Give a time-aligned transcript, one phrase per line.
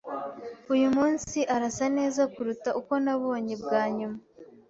[0.73, 4.19] Uyu munsi arasa neza kuruta uko nabonye bwa nyuma.